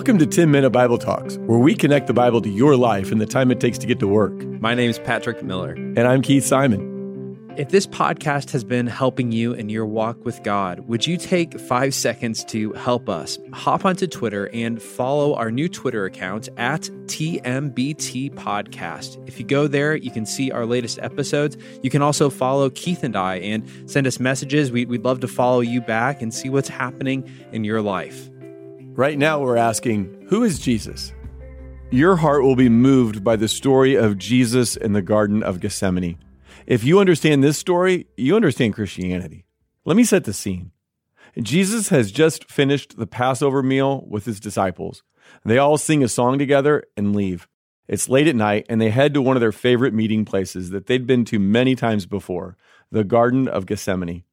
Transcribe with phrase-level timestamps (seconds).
[0.00, 3.20] Welcome to 10 Minute Bible Talks, where we connect the Bible to your life and
[3.20, 4.32] the time it takes to get to work.
[4.58, 5.72] My name is Patrick Miller.
[5.72, 7.36] And I'm Keith Simon.
[7.58, 11.60] If this podcast has been helping you in your walk with God, would you take
[11.60, 13.38] five seconds to help us?
[13.52, 19.22] Hop onto Twitter and follow our new Twitter account at TMBT Podcast.
[19.28, 21.58] If you go there, you can see our latest episodes.
[21.82, 24.72] You can also follow Keith and I and send us messages.
[24.72, 28.29] We, would love to follow you back and see what's happening in your life.
[29.00, 31.14] Right now, we're asking, who is Jesus?
[31.90, 36.18] Your heart will be moved by the story of Jesus in the Garden of Gethsemane.
[36.66, 39.46] If you understand this story, you understand Christianity.
[39.86, 40.72] Let me set the scene.
[41.40, 45.02] Jesus has just finished the Passover meal with his disciples.
[45.46, 47.48] They all sing a song together and leave.
[47.88, 50.88] It's late at night, and they head to one of their favorite meeting places that
[50.88, 52.58] they'd been to many times before
[52.92, 54.24] the Garden of Gethsemane.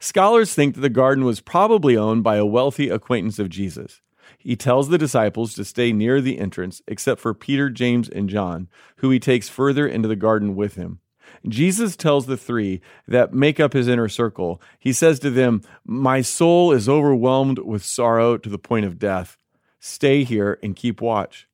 [0.00, 4.02] Scholars think that the garden was probably owned by a wealthy acquaintance of Jesus.
[4.46, 8.68] He tells the disciples to stay near the entrance, except for Peter, James, and John,
[8.98, 11.00] who he takes further into the garden with him.
[11.48, 16.20] Jesus tells the three that make up his inner circle, he says to them, My
[16.20, 19.36] soul is overwhelmed with sorrow to the point of death.
[19.80, 21.48] Stay here and keep watch.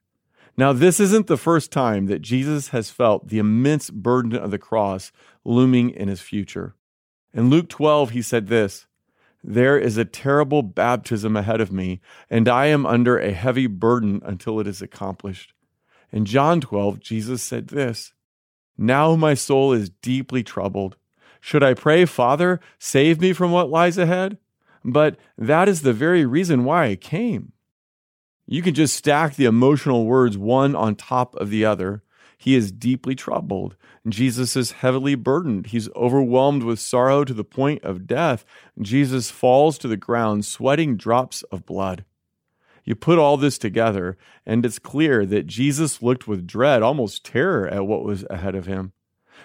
[0.59, 4.59] Now, this isn't the first time that Jesus has felt the immense burden of the
[4.59, 5.13] cross
[5.47, 6.75] looming in his future.
[7.33, 8.87] In Luke 12, he said this
[9.45, 14.21] There is a terrible baptism ahead of me, and I am under a heavy burden
[14.25, 15.53] until it is accomplished.
[16.13, 18.13] In John 12, Jesus said this
[18.79, 20.97] now my soul is deeply troubled.
[21.41, 24.39] Should I pray, Father, save me from what lies ahead?
[24.85, 27.53] But that is the very reason why I came.
[28.47, 32.03] You can just stack the emotional words one on top of the other.
[32.43, 33.77] He is deeply troubled.
[34.09, 35.67] Jesus is heavily burdened.
[35.67, 38.45] He's overwhelmed with sorrow to the point of death.
[38.81, 42.05] Jesus falls to the ground, sweating drops of blood.
[42.83, 47.69] You put all this together, and it's clear that Jesus looked with dread, almost terror,
[47.69, 48.91] at what was ahead of him.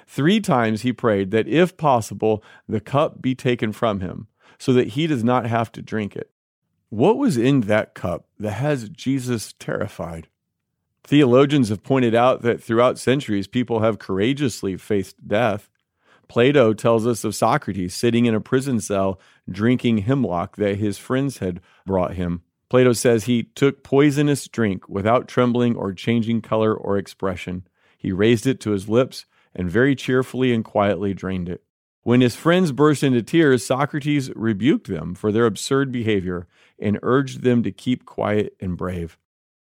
[0.07, 4.25] Three times he prayed that, if possible, the cup be taken from him,
[4.57, 6.31] so that he does not have to drink it.
[6.89, 10.29] What was in that cup that has Jesus terrified?
[11.07, 15.69] Theologians have pointed out that throughout centuries, people have courageously faced death.
[16.27, 19.17] Plato tells us of Socrates sitting in a prison cell
[19.49, 22.41] drinking hemlock that his friends had brought him.
[22.69, 27.65] Plato says he took poisonous drink without trembling or changing color or expression.
[27.97, 29.25] He raised it to his lips
[29.55, 31.63] and very cheerfully and quietly drained it.
[32.03, 36.47] When his friends burst into tears, Socrates rebuked them for their absurd behavior
[36.77, 39.17] and urged them to keep quiet and brave.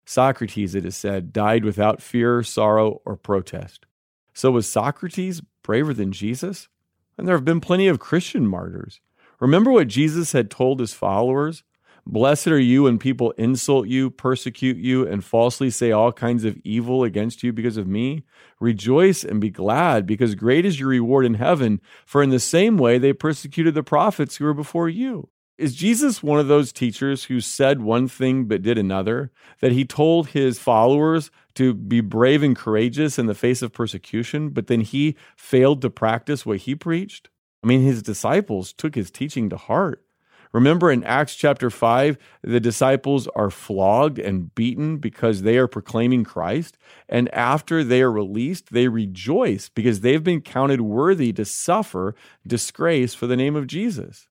[0.04, 3.86] Socrates, it is said, died without fear, sorrow, or protest.
[4.32, 6.68] So was Socrates braver than Jesus?
[7.16, 9.00] And there have been plenty of Christian martyrs.
[9.40, 11.62] Remember what Jesus had told his followers
[12.06, 16.58] Blessed are you when people insult you, persecute you, and falsely say all kinds of
[16.62, 18.24] evil against you because of me.
[18.60, 22.76] Rejoice and be glad, because great is your reward in heaven, for in the same
[22.76, 25.30] way they persecuted the prophets who were before you.
[25.56, 29.30] Is Jesus one of those teachers who said one thing but did another?
[29.60, 34.48] That he told his followers to be brave and courageous in the face of persecution,
[34.48, 37.28] but then he failed to practice what he preached?
[37.62, 40.04] I mean, his disciples took his teaching to heart.
[40.52, 46.24] Remember in Acts chapter 5, the disciples are flogged and beaten because they are proclaiming
[46.24, 46.76] Christ.
[47.08, 52.14] And after they are released, they rejoice because they've been counted worthy to suffer
[52.46, 54.28] disgrace for the name of Jesus.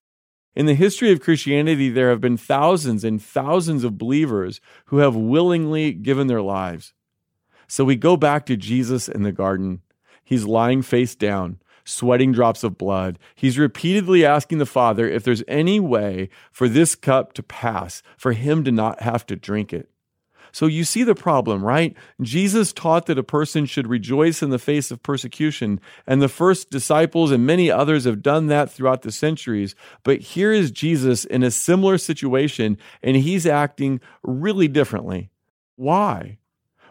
[0.54, 5.16] In the history of Christianity, there have been thousands and thousands of believers who have
[5.16, 6.92] willingly given their lives.
[7.66, 9.82] So we go back to Jesus in the garden.
[10.22, 13.18] He's lying face down sweating drops of blood.
[13.34, 18.32] He's repeatedly asking the Father if there's any way for this cup to pass, for
[18.32, 19.90] him to not have to drink it.
[20.54, 21.96] So you see the problem, right?
[22.22, 26.70] Jesus taught that a person should rejoice in the face of persecution, and the first
[26.70, 29.74] disciples and many others have done that throughout the centuries.
[30.04, 35.28] But here is Jesus in a similar situation, and he's acting really differently.
[35.74, 36.38] Why?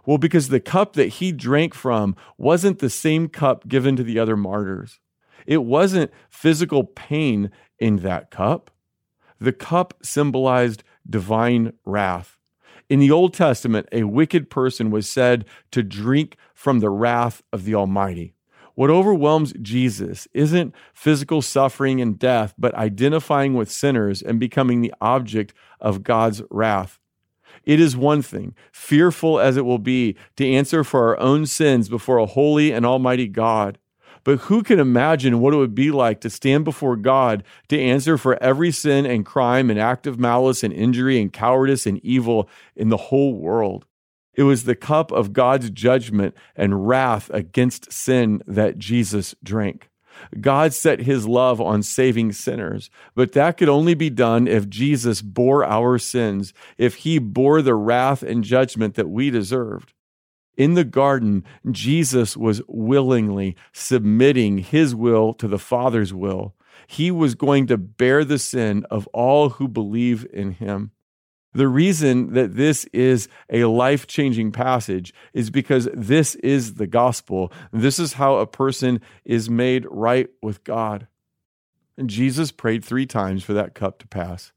[0.06, 4.20] Well, because the cup that he drank from wasn't the same cup given to the
[4.20, 5.00] other martyrs.
[5.48, 7.50] It wasn't physical pain
[7.80, 8.72] in that cup.
[9.40, 12.38] The cup symbolized divine wrath.
[12.94, 17.66] In the Old Testament, a wicked person was said to drink from the wrath of
[17.66, 18.36] the Almighty.
[18.76, 24.94] What overwhelms Jesus isn't physical suffering and death, but identifying with sinners and becoming the
[25.02, 27.00] object of God's wrath.
[27.64, 31.90] It is one thing, fearful as it will be, to answer for our own sins
[31.90, 33.80] before a holy and almighty God.
[34.24, 38.18] But who can imagine what it would be like to stand before God to answer
[38.18, 42.50] for every sin and crime and act of malice and injury and cowardice and evil
[42.76, 43.86] in the whole world?
[44.36, 49.90] It was the cup of God's judgment and wrath against sin that Jesus drank.
[50.40, 55.22] God set his love on saving sinners, but that could only be done if Jesus
[55.22, 59.94] bore our sins, if he bore the wrath and judgment that we deserved.
[60.56, 66.56] In the garden, Jesus was willingly submitting his will to the Father's will.
[66.88, 70.92] He was going to bear the sin of all who believe in him.
[71.54, 77.52] The reason that this is a life changing passage is because this is the gospel.
[77.72, 81.08] This is how a person is made right with God.
[81.96, 84.52] And Jesus prayed three times for that cup to pass.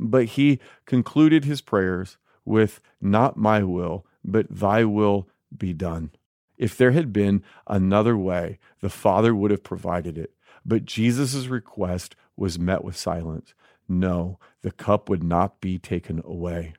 [0.00, 6.10] But he concluded his prayers with, Not my will, but thy will be done.
[6.58, 10.32] If there had been another way, the Father would have provided it.
[10.64, 13.54] But Jesus' request was met with silence.
[13.88, 16.74] No, the cup would not be taken away.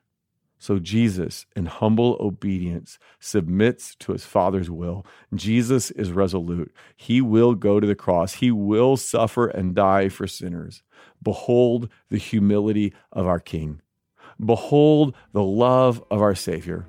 [0.58, 5.06] So Jesus, in humble obedience, submits to his Father's will.
[5.32, 6.74] Jesus is resolute.
[6.96, 10.82] He will go to the cross, he will suffer and die for sinners.
[11.22, 13.80] Behold the humility of our King.
[14.44, 16.86] Behold the love of our Savior.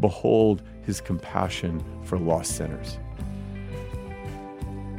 [0.00, 2.98] Behold his compassion for lost sinners.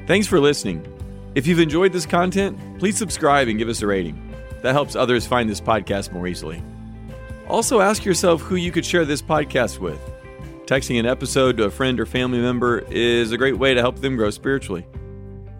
[0.07, 0.85] Thanks for listening.
[1.35, 4.33] If you've enjoyed this content, please subscribe and give us a rating.
[4.61, 6.63] That helps others find this podcast more easily.
[7.47, 9.99] Also, ask yourself who you could share this podcast with.
[10.65, 13.99] Texting an episode to a friend or family member is a great way to help
[13.99, 14.85] them grow spiritually.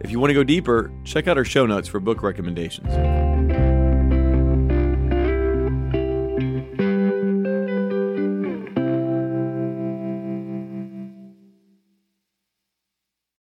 [0.00, 3.29] If you want to go deeper, check out our show notes for book recommendations.